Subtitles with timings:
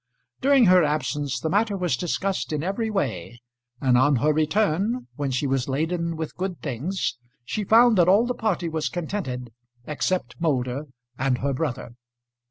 [0.41, 3.39] During her absence the matter was discussed in every way,
[3.79, 8.25] and on her return, when she was laden with good things, she found that all
[8.25, 9.51] the party was contented
[9.85, 10.87] except Moulder
[11.19, 11.93] and her brother.